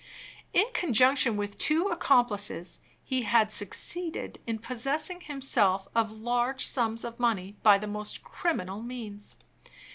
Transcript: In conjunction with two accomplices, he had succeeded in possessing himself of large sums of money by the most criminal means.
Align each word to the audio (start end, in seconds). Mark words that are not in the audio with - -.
In 0.51 0.65
conjunction 0.73 1.37
with 1.37 1.59
two 1.59 1.89
accomplices, 1.89 2.79
he 3.03 3.21
had 3.21 3.51
succeeded 3.51 4.39
in 4.47 4.57
possessing 4.57 5.21
himself 5.21 5.87
of 5.93 6.11
large 6.11 6.65
sums 6.65 7.03
of 7.03 7.19
money 7.19 7.55
by 7.61 7.77
the 7.77 7.85
most 7.85 8.23
criminal 8.23 8.81
means. 8.81 9.35